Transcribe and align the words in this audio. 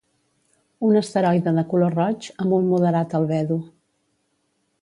Un 0.87 0.97
asteroide 1.01 1.53
de 1.59 1.65
color 1.75 1.95
roig, 1.97 2.31
amb 2.45 2.57
un 2.61 2.67
moderat 2.73 3.15
albedo. 3.21 3.63